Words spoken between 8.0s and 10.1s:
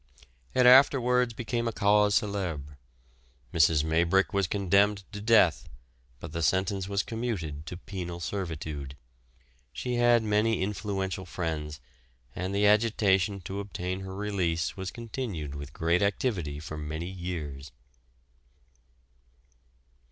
servitude. She